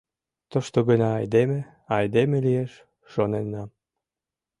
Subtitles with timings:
[0.51, 1.59] Тушто гына айдеме
[1.97, 2.71] АЙДЕМЕ лиеш,
[3.11, 3.69] шоненам...